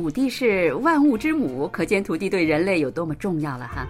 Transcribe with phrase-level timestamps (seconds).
[0.00, 3.86] 土地是万物之母，可见土地对人类有多么重要了哈。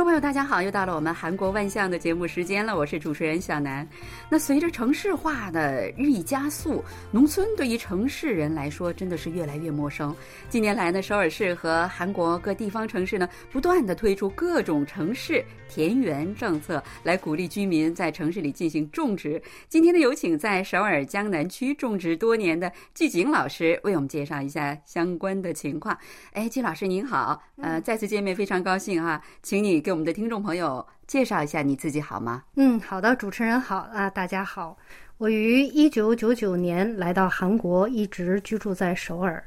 [0.00, 3.86] 众朋友，大家好，又到了我们韩国万象的节目时间了，我是主持人小南。
[4.30, 10.16] 那随着城市化的日益加速，农村对于城市人来说真的是越来越陌生。
[10.48, 19.40] 近年来呢，首尔市和韩国各地方城市呢，不断的推出各种城市田园政策，来鼓励居民在城市里进行种植。
[19.68, 25.94] 今天的有请在首尔江南区种植多年的季景老师为我们介绍一下相关的情况。
[26.32, 29.78] 哎，季老师您好，呃，再次见面非常高兴哈，请你。
[29.89, 32.44] 给给我们的听众朋友介绍一下你自己好吗？
[32.54, 34.78] 嗯，好的，主持人好啊，大家好。
[35.18, 39.42] 我于一九九九年来到韩国，一直居住在首尔。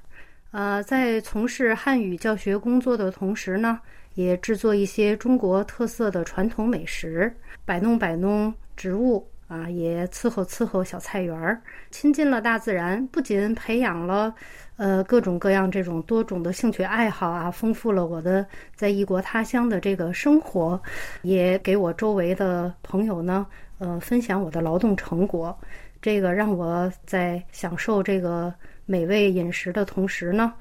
[0.52, 3.80] 呃，在从事汉语教学工作的同时呢，
[4.16, 9.26] 也制作一些中国特色的传统美食，摆弄摆弄植物。
[9.48, 14.34] 啊，也伺候伺候小菜园儿，亲近了大自然，不仅培养了
[14.78, 20.82] 呃各种各样这种多种的兴趣爱好啊，丰富了我的在异国他乡的这个生活，
[21.22, 23.46] 也给我周围的朋友呢，
[23.78, 25.56] 呃，分享我的劳动成果。
[26.02, 28.54] 这个让我在享受这个
[28.86, 30.54] 美味饮食的同时呢。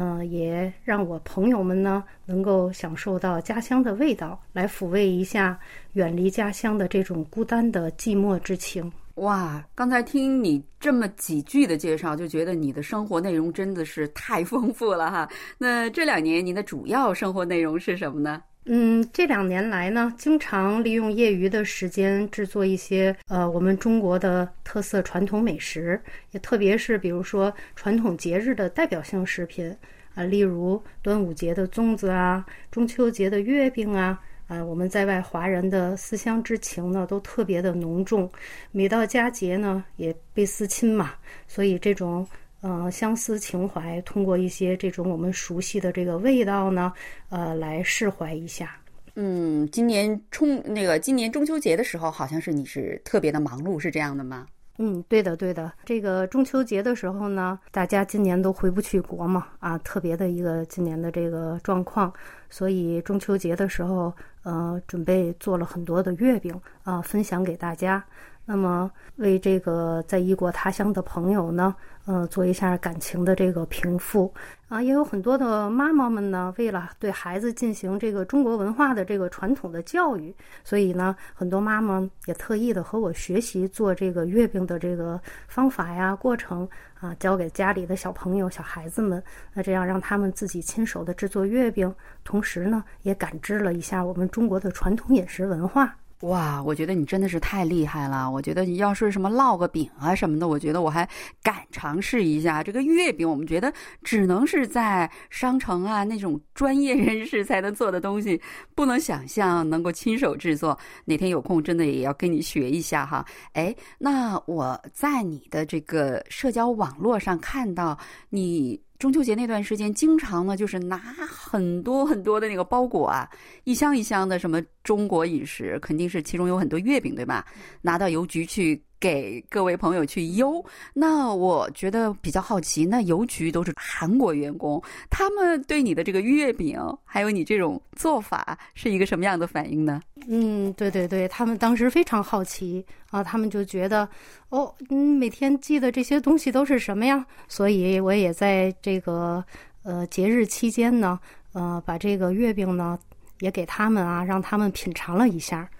[0.00, 5.58] 嗯，也让我朋友们呢能够享受到家乡的味道，来抚慰一下
[5.94, 8.92] 远离家乡的这种孤单的寂寞之情。
[9.16, 15.28] 哇，刚才听你这么几句的介绍，就觉得你的生活内容真的是太丰富了哈。
[15.58, 18.40] 那这两年您的主要生活内容是什么呢？
[18.70, 25.98] 嗯，这两年来呢，经常利用业余的时间制作一些呃我们中国的特色传统美食，
[26.32, 29.74] 也特别是比如说传统节日的代表性食品
[30.14, 38.30] 啊，例如端午节的粽子啊，中秋节的月饼啊，啊，我们在外华人的思乡之情呢都特别的浓重，
[38.70, 41.12] 每到佳节呢也倍思亲嘛，
[41.46, 42.28] 所以这种。
[42.60, 46.92] 呃，相思情怀，通过一些这种我们熟悉的这个味道呢，
[47.28, 48.76] 呃，来释怀一下。
[49.14, 54.46] 嗯，今年中那个今年中秋节的时候，好像是你是特别的忙碌，是这样的吗？
[54.80, 55.72] 嗯，对的，对的。
[55.84, 62.12] 这个中秋节的时候呢，大家今年都回不去国嘛，啊，特别的一个今年的这个状况，
[62.48, 64.14] 所以中秋节的时候，
[64.44, 66.54] 呃，准备做了很多的月饼
[66.84, 68.04] 啊，分享给大家。
[68.50, 71.74] 那么，为这个在异国他乡的朋友呢，
[72.06, 74.32] 呃，做一下感情的这个平复
[74.70, 86.66] 啊，也有很多的妈妈们呢，为了对孩子进行这个中国文化的这个传统的教育，所以呢，很多妈妈也特意的和我学习做这个月饼的这个方法呀、过程
[87.00, 89.22] 啊，教给家里的小朋友、小孩子们，
[89.52, 91.94] 那这样让他们自己亲手的制作月饼，
[92.24, 95.94] 同时呢，也感知了一下我们中国的传统饮食文化。
[96.22, 98.28] 哇，我觉得你真的是太厉害了！
[98.28, 101.08] 我觉得你要是什么烙个饼啊什么的，我觉得我还
[101.44, 102.60] 敢尝试一下。
[102.60, 108.40] 这个月饼，我们觉得只能是在商城啊那种专业人士才能做的东西，
[108.74, 110.76] 不能想象能够亲手制作。
[111.04, 113.24] 哪天有空，真的也要跟你学一下哈。
[113.52, 117.96] 哎，那我在你的这个社交网络上看到
[118.30, 118.82] 你。
[118.98, 123.28] 中秋节那段时间，经常呢就是拿很多很多的那个包裹啊，
[123.64, 127.46] 一箱一箱的什么中国饮食，肯定是其中有很多月饼，对吧？
[127.80, 128.82] 拿到邮局去。
[129.00, 130.64] 给各位朋友去邮，
[130.94, 140.00] 那我觉得比较好奇，那邮局都是韩国员工，他们对你的这个月饼，还有你这种做法，是一个什么样的反应呢？
[140.26, 144.08] 嗯，对对对，他们当时非常好奇啊，他们就觉得，
[144.48, 147.24] 哦，嗯，每天寄的这些东西都是什么呀？
[147.46, 149.44] 所以我也在这个
[149.84, 151.18] 呃节日期间呢，
[151.52, 152.98] 呃，把这个月饼呢
[153.40, 155.70] 也给他们啊，让他们品尝了一下，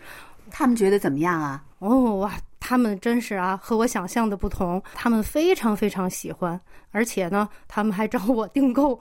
[0.51, 1.65] 他们觉得怎么样啊？
[1.81, 2.33] 哦哇！
[2.61, 4.83] 他们真是啊，和我想象的不同。
[4.95, 6.61] 他们非常非常喜欢，
[6.91, 9.01] 而且呢，他们还找我订购。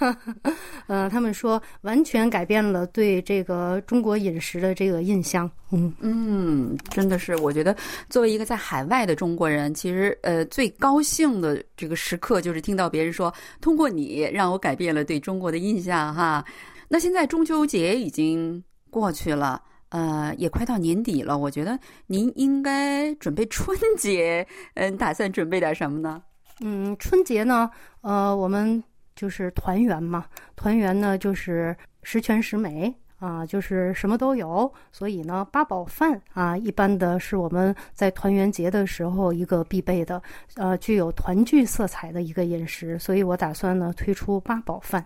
[0.86, 5.50] 呃，他们说完全改变了对这个中国饮食的这个印象。
[5.72, 7.76] 嗯嗯，真的是，我觉得
[8.08, 16.44] 作为一个在海外的中国人，其实呃最高兴的这个时刻就是听到别人说，通过你让我改变了对中国的印象哈。
[16.88, 19.60] 那现在中秋节已经过去了。
[19.96, 26.22] 呃，也快到年底了，我觉得您应该准备春节，嗯， 打算准备点什么呢？
[26.60, 27.70] 嗯，春节呢，
[28.02, 28.82] 呃，我们
[29.14, 40.22] 就是团圆嘛，团圆呢就是十全十美啊，就是什么都有，所以呢，八宝饭啊，一般的是我们在团圆节的时候一个必备的，
[40.56, 45.02] 呃，具有团聚色彩的一个饮食，所以我打算呢推出八宝饭。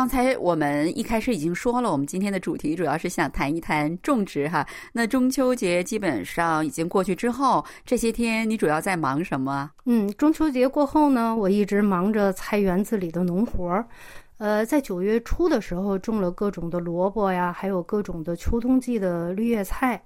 [0.00, 4.66] 刚才我们一开始已经说了，我们今天的主题主要是想谈一谈种植哈。
[4.94, 9.70] 那中秋节基本上已经过去之后，这些天你主要在忙什么？
[9.84, 13.86] 嗯，中秋节过后呢，我一直忙着菜园子里的农活儿。
[14.38, 20.02] 呃，在九月初的时候种了各种的萝卜呀，还有各种的秋冬季的绿叶菜。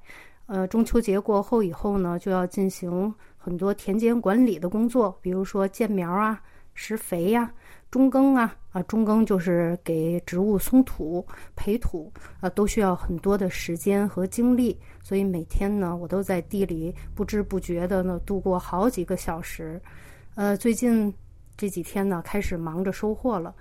[0.47, 6.43] 呃，中秋节过后以后呢，就要进行很多田间管理的工作，比如说建苗啊、
[6.75, 7.53] 施肥呀。
[7.91, 11.25] 中耕啊啊，中耕就是给植物松土、
[11.55, 19.81] 培土啊，都需要很多的时间和精力，所以每天呢，我都在地里不知不觉的呢度过好几个小时。
[20.35, 21.15] 呃，最近
[21.57, 23.55] 这几天呢，开始忙着收获了。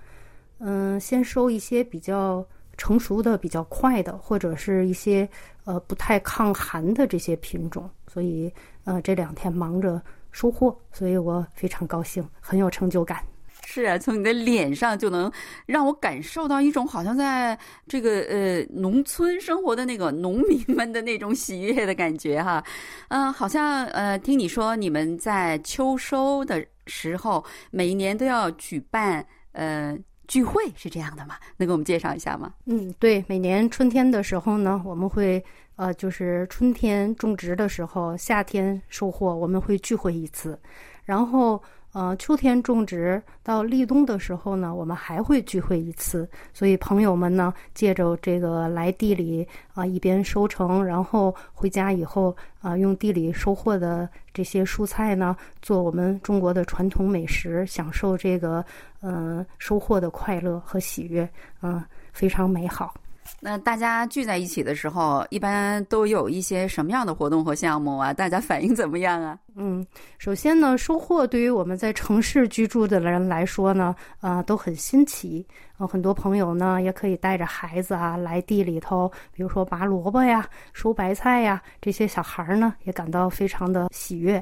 [0.58, 2.44] 嗯，先收一些比较
[2.76, 5.30] 成熟的、比较快的，或者是一些
[5.66, 7.88] 呃不太抗寒的这些品种。
[8.08, 8.52] 所以
[8.84, 10.02] 呃，这两天忙着
[10.34, 13.24] 收获，所以我非常高兴，很有成就感。
[13.66, 15.32] 是啊，从你的脸上就能
[15.66, 17.58] 让我感受到一种好像在
[17.88, 22.62] 这个呃农村生活的那个农民们的那种喜悦的感觉哈。
[23.08, 29.98] 嗯，好像呃听你说你们在秋收的时候每一年都要举办呃
[30.28, 31.36] 聚会，是这样的吗？
[31.58, 32.54] 能给我们介绍一下吗？
[32.66, 35.44] 嗯，对，每年春天的时候呢，我们会
[35.76, 40.60] 呃就是春天种植的时候，夏天收获，我们会聚会一次，
[41.04, 41.62] 然后。
[41.94, 46.28] 呃，秋天种植到立冬的时候呢，我们还会聚会一次。
[46.52, 58.66] 所以朋友们呢，借着这个来地里啊，一边收成，然后回家以后啊，用地里收获的这些蔬菜呢，做我们中国的传统美食，享受这个
[59.04, 61.30] 嗯收获的快乐和喜悦，
[61.62, 61.80] 嗯，
[62.12, 62.96] 非常美好。
[63.40, 68.14] 那大家聚在一起的时候，一般都有一些什么样的活动和项目啊？
[68.14, 69.38] 大家反应怎么样啊？
[69.56, 69.86] 嗯，
[70.18, 75.46] 首先呢，收获对于我们在城市居住的人来说呢，啊，都很新奇。
[75.76, 84.42] 啊，很多朋友呢，也可以带着孩子啊来地里头，比如说拔萝卜呀、收白菜呀，这些小孩儿呢也感到非常的喜悦。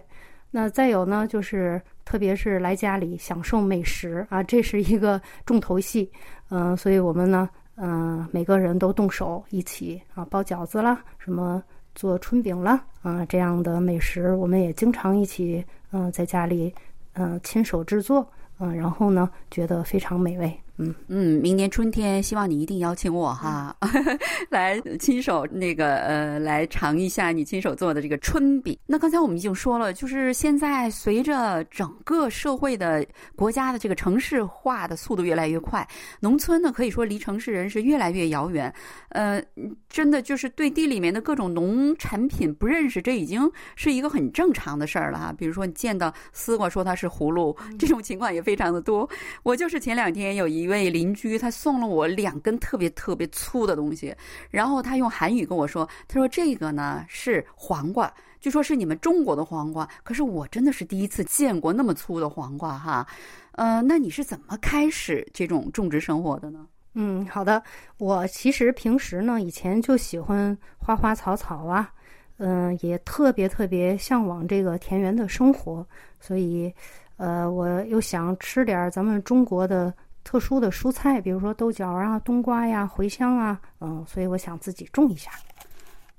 [0.52, 6.12] 那再有呢，就是特别是来家里享受美食啊，这是一个重头戏。
[6.50, 7.50] 嗯，所以我们呢。
[7.84, 11.64] 嗯，每个人都动手一起啊，包饺子啦，什么
[11.96, 16.72] 做春饼啦，啊，这样的美食，我们也经常一起嗯，在家里
[17.14, 18.24] 嗯亲手制作，
[18.60, 20.56] 嗯，然后呢，觉得非常美味。
[20.78, 23.76] 嗯嗯，明年春天希望你一定邀请我哈，
[24.50, 28.76] 来亲手那个呃，来尝一下你亲手做的这个春饼。
[28.88, 35.88] 那刚才我们已经说了，就是现在随着整个社会的国家的这个城市化的速度越来越快，
[36.20, 38.74] 农村呢可以说离城市人是越来越遥远。
[39.10, 39.40] 呃，
[39.88, 45.32] 真的就是对地里面的各种农产品不认识，这已经是一个很正常的事儿了哈。
[45.38, 49.08] 比如说你见到丝瓜说它是葫芦，这种情况也非常的多。
[49.44, 50.71] 我就是前两天有一。
[50.72, 54.16] 位邻居他送了我两根特别特别粗的东西，
[54.50, 63.06] 然后他用韩语跟我说：“他说这个呢是黄瓜，据说是你们中国的黄瓜，可是我真的是第一次见过那么粗的黄瓜哈。
[63.52, 66.66] 呃，那你是怎么开始这种种植生活的呢？
[66.96, 67.62] 嗯，好的，
[67.98, 71.92] 我其实平时呢以前就喜欢花花草草啊，
[72.38, 75.86] 嗯，也特别特别向往这个田园的生活，
[76.20, 76.74] 所以
[77.18, 79.94] 呃，我又想吃点咱们中国的。
[80.24, 85.32] 特殊的蔬菜，比如说豆角啊、冬瓜呀、茴香啊，嗯，所以我想自己种一下。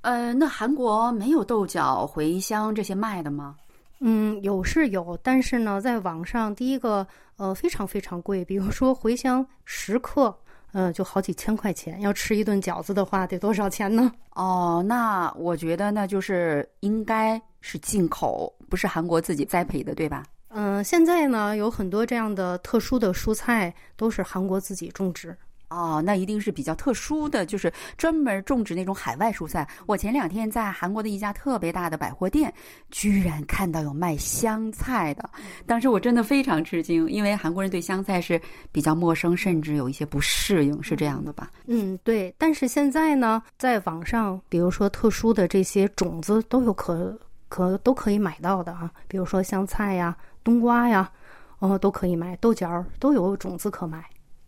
[0.01, 3.55] 呃，那韩国没有豆角、茴香这些卖的吗？
[4.01, 7.07] 嗯，有是有，但是呢，在网上第一个
[7.37, 10.37] 呃非常非常贵，比如说茴香十克，
[10.73, 12.01] 呃，就好几千块钱。
[12.01, 14.11] 要吃一顿饺子的话，得多少钱呢？
[14.31, 20.25] 哦，那我觉得那就是应该是进口，不是韩国自己栽培的，对吧？
[20.53, 25.35] 嗯，现在呢有很多这样的特殊的蔬菜都是韩国自己种植
[25.69, 29.67] 哦，那一定是比较特殊的，就是专门种植那种海外蔬菜。
[29.87, 32.53] 我前两天在韩国的一家特别大的百货店，
[32.91, 35.27] 居然看到有卖香菜的，
[35.65, 38.39] 当时我真的非常吃惊，因为韩国人对香菜是
[38.71, 41.49] 比较陌生，甚至有一些不适应，是这样的吧？
[41.65, 42.31] 嗯，对。
[42.37, 47.17] 但是现在呢，在网上，比如说特殊的这些种子都有可
[47.49, 50.15] 可都可以买到的啊，比如说香菜呀。
[50.43, 51.11] 冬瓜呀，
[51.59, 54.03] 哦，都可以买，豆角都有种子可买。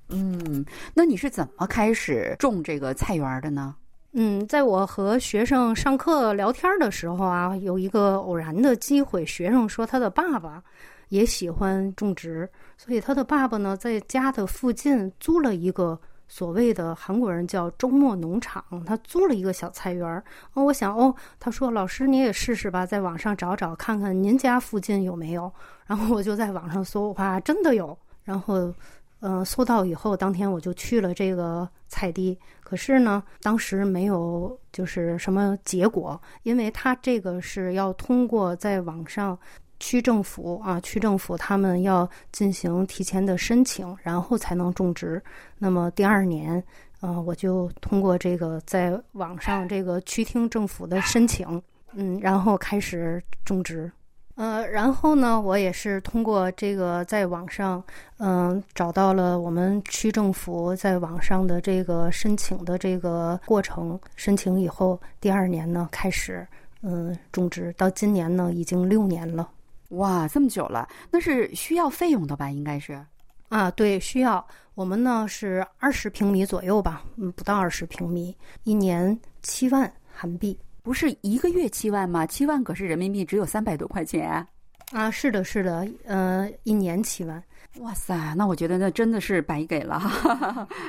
[0.09, 3.75] 嗯，那你是怎么开始种这个菜园的呢？
[4.13, 10.61] 嗯，在我和学生上课聊天的时候啊，有一个偶然的机会，学生说他的爸爸
[11.09, 15.99] 也喜欢种植，所以他的爸爸呢，在家的附近租了一个。
[16.27, 20.23] 所谓的韩国人叫周末农场，他租了一个小菜园儿。
[20.53, 25.51] 哦，我想，哦，他说老师你也试试吧，在网上找找看看您家附近有没有。
[25.85, 27.97] 然后我就在网上搜，哇，真的有。
[28.23, 28.73] 然后，
[29.19, 32.37] 呃，搜到以后，当天我就去了这个菜地。
[32.63, 39.37] 可是呢，当时没有就是什么结果，因为他这个是要通过在网上
[39.79, 45.21] 区政府啊，区政府他们要进行提前的申请，然后才能种植。
[45.57, 46.63] 那么第二年，
[47.01, 51.61] 呃，我就通过这个在网上这个区厅政府的申请，
[51.93, 53.91] 嗯，然后开始种植。
[54.35, 57.81] 呃，然后呢，我也是通过这个在网上，
[58.17, 63.97] 嗯，找到了我们区政府在网上的这个申请的这个过程。
[64.17, 66.45] 申请以后，第二年呢开始，
[66.81, 69.49] 嗯，种植，到今年呢已经六年了。
[69.89, 72.49] 哇，这么久了，那是需要费用的吧？
[72.49, 72.99] 应该是。
[73.49, 74.45] 啊，对，需要。
[74.73, 80.57] 我们呢是二十平米左右吧，嗯，不到二十平米，一年七万韩币。
[80.83, 82.25] 不是一个月七万吗？
[82.25, 84.45] 七万可是人民币只有三百多块钱
[84.91, 85.09] 啊！
[85.09, 87.41] 是的，是的，呃，一年七万。
[87.81, 90.01] 哇塞，那我觉得那真的是白给了，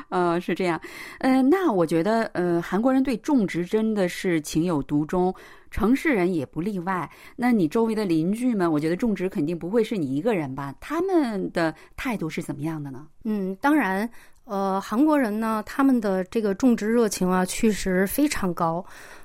[0.09, 0.81] 呃，是这样。
[1.19, 5.35] 呃，那我觉得，呃，韩国人对种植真的是情有独钟，
[5.71, 7.11] 城市人也不例外。
[7.35, 10.73] 那你周围的邻居们，我觉得种植肯定不会是你一个人吧？
[10.81, 13.07] 他们的态度是怎么样的呢？
[13.25, 14.09] 嗯，当然，
[14.45, 18.85] 呃，韩国人呢，他们的这个种植热情啊，确实非常高。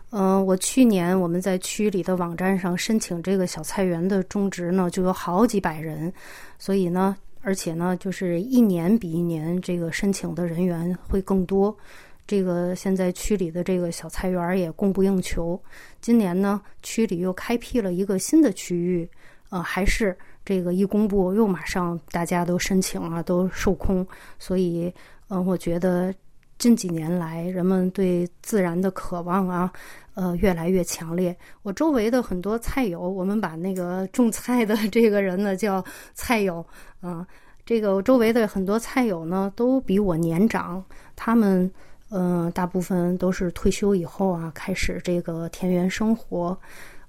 [0.09, 6.11] 嗯，我去年我们在区里的网站上申请这个小菜园的种植呢，就有好几百人，
[6.59, 11.75] 所以呢，而且呢，就是一年比一年这个申请的人员会更多。
[12.27, 15.61] 这个现在区里的这个小菜园也供不应求。
[15.99, 19.09] 今年呢，区里又开辟了一个新的区域，
[19.49, 24.07] 呃，还是这个一公布又马上大家都申请了，都售空。
[24.39, 24.93] 所以，
[25.29, 26.13] 嗯，我觉得。
[26.61, 29.73] 近几年来，人们对自然的渴望啊，
[30.13, 31.35] 呃，越来越强烈。
[31.63, 36.63] 我周围的很多菜友，我们把那个种菜的这个人呢叫菜友
[36.99, 37.25] 啊。
[37.65, 40.85] 这个我周围的很多菜友呢，都比我年长。
[41.15, 41.71] 他们，
[42.11, 46.55] 嗯，大部分都是退休以后啊，开始这个田园生活。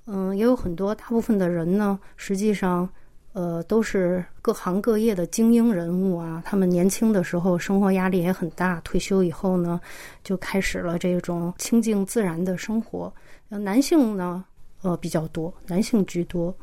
[0.06, 2.88] 嗯，也有很多，大部分的人呢，实际上。
[3.32, 6.42] 呃，都是各行各业的精英人物啊。
[6.44, 9.80] 他们年轻的时候生活压力也很大，退休以后呢，
[10.22, 13.12] 就开始了这种清静自然的生活。
[13.48, 14.44] 男性呢，
[14.82, 16.54] 呃，比较多，男性居多。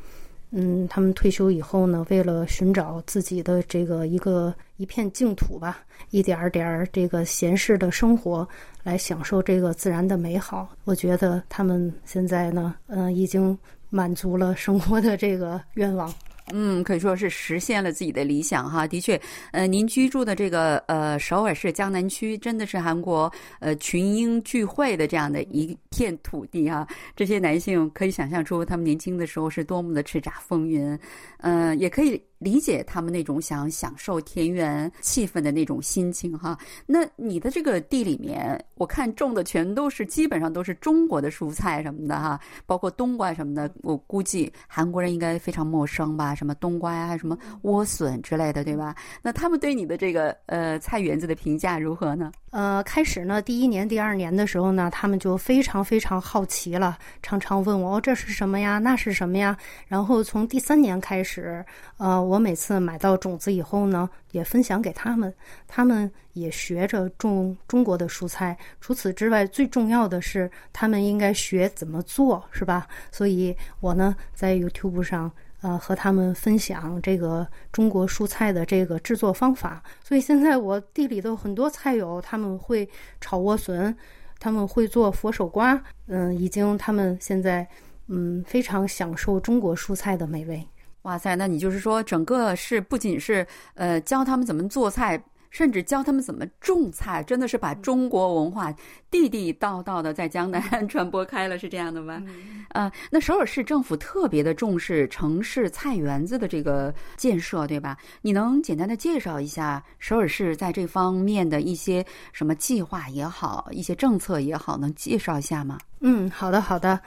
[0.51, 8.47] 嗯，他们退休以后呢，为了寻找自己的这个一个一片净土吧，一点儿点儿这个闲适的生活，
[8.81, 10.67] 来享受这个自然的美好。
[10.85, 13.55] 我觉得他们现在呢，嗯，已经
[13.91, 16.11] 满足了生活的这个愿望。
[16.53, 18.87] 嗯，可以说是实现了自己的理想哈。
[18.87, 19.19] 的确，
[19.51, 26.87] 呃，您居住的这个呃首尔市江南区，真的是韩国呃群英聚会的这样的一片土地哈。
[27.15, 30.97] 这些男性可以想象出他们年轻的时候是多么的叱咤风云，
[31.39, 32.21] 嗯，也可以。
[32.39, 36.57] 理解他们那种想享受田园气氛的那种心情哈。
[36.85, 43.69] 那你的这个地里面，我看种的全都是基本上都是中国的蔬菜什么的哈，包括冬瓜什么的。
[43.81, 46.33] 我估计韩国人应该非常陌生吧？
[46.39, 48.95] 什么冬瓜呀，还有什么莴笋之类的，对吧？
[49.21, 52.31] 那他们对你的这个呃菜园子的评价如何呢？
[52.51, 58.79] 呃，开始呢，第一年、第二年的时候呢，他们就非常非常好奇了，常常问我哦，这是什么呀？
[58.79, 59.55] 那是什么呀？
[59.87, 61.63] 然后从第三年开始，
[61.97, 62.29] 呃。
[62.29, 65.33] 我每次买到种子以后呢，也分享给他们，
[65.67, 68.55] 他们也学着种中国的蔬菜。
[68.79, 72.85] 除此之外，最重要的是他们应该学怎么做，是吧？
[73.11, 79.83] 所以我呢，在 YouTube 上呃和他们分享这个中国蔬菜的这个制作方法。
[80.03, 82.87] 所以现在我地里头很多菜友，他们会
[83.19, 83.95] 炒莴笋，
[84.39, 87.67] 他们会做佛手瓜，嗯，已经他们现在
[88.07, 90.67] 嗯非常享受中国蔬菜的美味。
[91.03, 98.73] 哇塞，那你就是说，整个是不仅是呃教他们怎么做菜，甚至教他们怎么种菜，真的是把中国文化
[99.09, 102.23] 地地道道的在江南传播开了，是这样的吗？
[102.69, 107.97] 呃，那首尔市政府特别的重视城市菜园子的这个建设，对吧？
[108.21, 115.77] 你能简单的介绍一下首尔市在这方面的一些什么计划也好，一些政策也好，能介绍一下吗？
[116.01, 116.99] 嗯，好的，好的。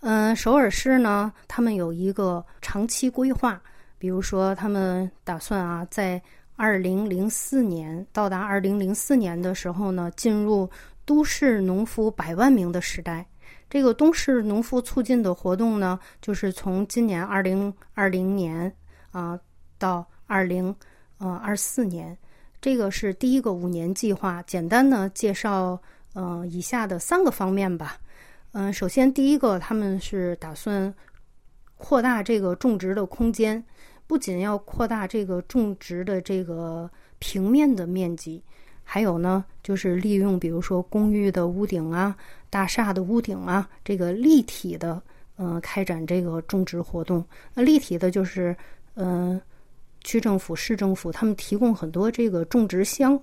[0.00, 3.60] 嗯，首尔市呢，他们有一个长期规划，
[3.98, 6.22] 比如说，他们打算啊，在
[6.58, 10.68] 二零零四年到达二零零四年的时候呢，进入
[11.04, 13.24] 都市农夫百万名的时代。
[13.70, 18.74] 这个都市农夫促进的活动呢，就是从今年二零二零年
[19.12, 19.38] 啊
[19.78, 20.74] 到二零
[21.18, 22.18] 呃二四年，
[22.60, 24.42] 这个是第一个五年计划。
[24.42, 25.80] 简单的介绍，
[26.14, 27.96] 呃，以下的三个方面吧。
[28.50, 30.92] 嗯，首先第一个，他们是打算
[31.76, 33.62] 扩大这个种植的空间，
[34.08, 38.42] 不仅要扩大这个种植的这个平面的面积，
[38.82, 42.16] 还有呢，就是利用比如说公寓的屋顶啊、
[42.48, 45.00] 大厦的屋顶啊，这个立体的，
[45.36, 47.22] 呃，开展这个种植活动。
[47.52, 48.56] 那立体的就是，
[48.94, 49.38] 嗯，
[50.02, 53.20] 区政府、市政府他们提供很多这个种植箱，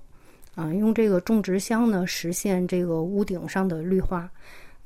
[0.53, 4.29] 啊，用这个种植箱呢实现这个屋顶上的绿化。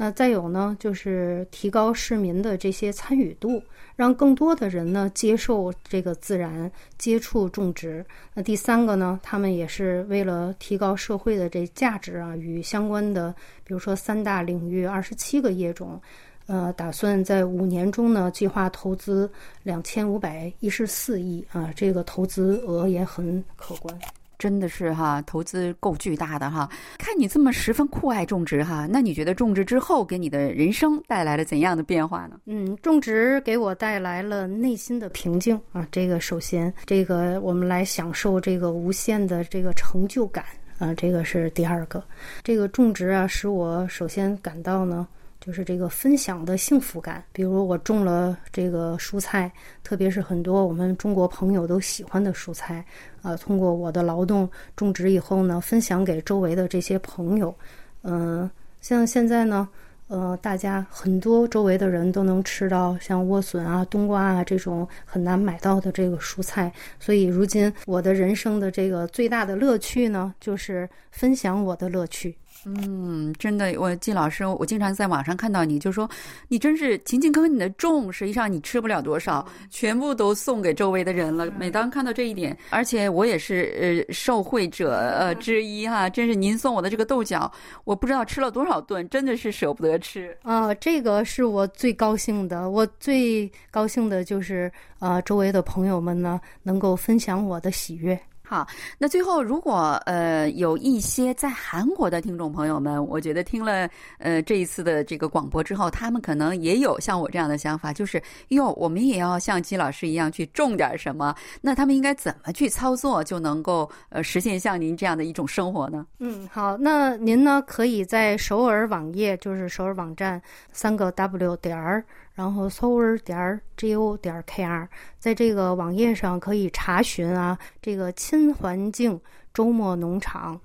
[0.01, 3.61] 那再有呢，就是提高市民的这些参与度，
[3.97, 8.05] 让更多的人呢接受这个自然，接触种植。
[8.33, 16.01] 那第三个呢，他们也是为了提高社会的这价值啊，与相关的，比如说三大领域、二十七个业种，
[16.47, 19.29] 呃，打算在五年中呢计划投资
[19.63, 23.99] 两千五百一十四亿啊，这个投资额也很可观。
[24.39, 26.67] 真的是哈，投资够巨大的哈。
[26.98, 32.39] 看你这么十分酷爱种植哈，那你觉得种植之后给你的人生带来了怎样的变化呢？
[32.46, 35.86] 嗯，种植给我带来了内心的平静啊。
[35.91, 40.46] 这个首先，这个我们来享受这个无限的这个成就感
[40.77, 42.01] 啊，这个是第二个。
[42.41, 45.05] 这个种植啊，使我首先感到呢。
[45.39, 49.51] 就是这个分享的幸福感，比如我种了这个蔬菜，
[49.84, 52.84] 特别是很多我们中国朋友都喜欢的蔬菜，
[53.22, 57.55] 啊，通过我的劳动种植以后呢，分享给周围的这些朋友，
[58.03, 58.50] 嗯，
[58.81, 59.67] 像现在呢，
[60.08, 72.36] 呃，大家很多周围的人都能吃到像莴笋啊、冬瓜啊这种很难买到的这个蔬菜，所以如今我的人生的这个最大的乐趣呢，就是分享我的乐趣。
[72.65, 76.09] 嗯，真的，我季老师，我经常在网上看到你，就说
[76.49, 81.49] 你真是勤勤恳恳的种，实际上你吃不了多少，全部都送给周围的人了。
[81.57, 87.49] 每当看到这一点，而且我也是呃受惠者呃之一哈，真是您送我的这个豆角，
[87.85, 90.73] 我不知道吃了多少顿，真的是舍不得吃啊。
[90.75, 98.19] 这个是我最高兴的，我最高兴的就是呃周围的朋友们呢能够分享我的喜悦。
[98.49, 111.35] 好，那最后如果呃有一些在韩国的听众朋友们，我觉得听了呃这一次的这个广播之后，他们可能也有像我这样的想法，就是哟，我们也要像季老师一样去种点什么。
[111.62, 116.07] 那他们应该怎么去操作，就能够呃实现像您这样的一种生活呢？
[116.17, 122.03] 嗯，好，那您呢可以在首尔网页，就是首尔网站三个 W 点儿。
[122.39, 124.88] 然后 sower 点儿 go 点儿 kr，
[125.19, 129.19] 在这个网页上可以查询啊，这个亲环境
[129.54, 130.58] 周末农场，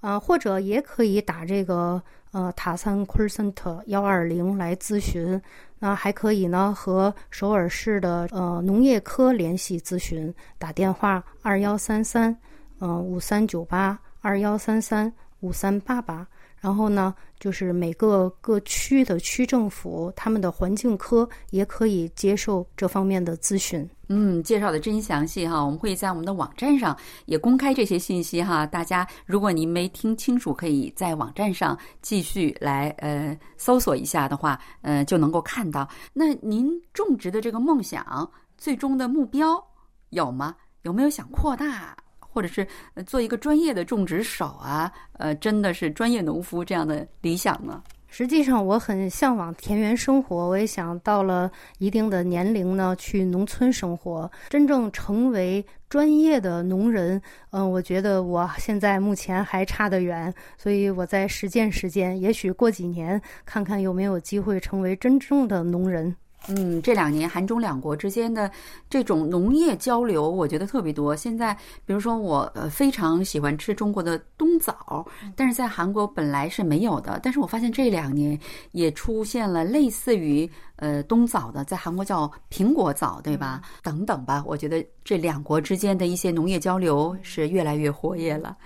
[0.00, 5.40] 啊，或者也可以打这个呃塔三 call center 幺二零来咨询。
[5.78, 12.36] 那还可以呢，和首尔市的呃农业科联系咨询，打电话二幺三三
[12.80, 16.26] 嗯五三九八二幺三三五三八八。
[16.58, 23.88] 然后呢，就是每个各区的区政府，他们的环境科也可以接受这方面的咨询。
[24.12, 28.66] 嗯，介绍的真详细哈，我们会在我们的网站上也公开这些信息哈。
[28.66, 35.88] 大家如果您没听清楚，可以在网站上继续来呃搜索一下的话，呃就能够看到。
[36.12, 39.64] 那您种植的这个梦想，最终的目标
[40.10, 40.54] 有吗？
[40.82, 41.96] 有没有想扩大？
[42.32, 42.66] 或者是
[43.06, 47.82] 做一个专业的种植手啊，呃，真的是专业农夫这样的理想呢？
[48.12, 57.22] 实际上，我很向往田园生活，我也想到了一定的年龄呢，去农村生活，真正成为专业的农人。
[57.50, 66.12] 嗯，我觉得我现在目前还差得远，所以我在实践实践，也许过几年看看有没有机会成为真正的农人。
[66.48, 68.50] 嗯，这两年韩中两国之间的
[68.88, 71.14] 这种农业交流，我觉得特别多。
[71.14, 77.20] 现在，比如说我呃非常喜欢吃中国的冬枣，但是在韩国本来是没有的。
[77.22, 78.38] 但是我发现这两年
[78.72, 83.60] 也出现了类似于呃冬枣的，在韩国叫苹果枣，对吧？
[83.82, 88.56] 等等吧，我觉得这两国之间的一些农业交流是越来越活跃了。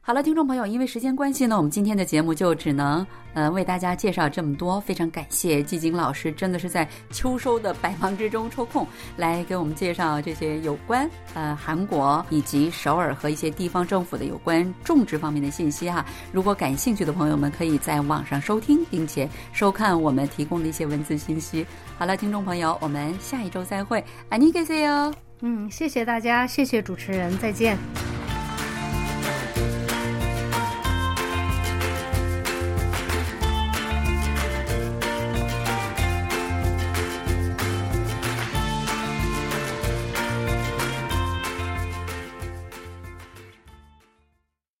[0.00, 4.80] 好了，听众朋友，因为时间关系呢，我们今天的节目就只能呃为大家介绍这么多。
[4.82, 16.06] 非常感谢季景老师，真的是在秋收的百忙之中抽空来给我们介绍这些有关呃韩国以及首尔和一些地方政府的有关种植方面的信息哈。
[16.30, 21.66] 如果感兴趣的朋友们，可以在网上收听并且收看我们提供的一些文字信息。
[21.98, 25.12] 好了，听众朋友，我们下一周再会，안녕히계세 요。
[25.40, 27.76] 嗯，谢谢大家，谢谢主持人，再见。